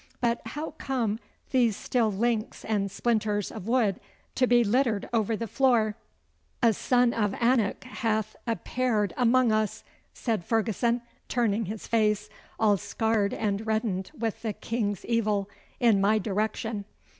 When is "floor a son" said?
5.45-7.13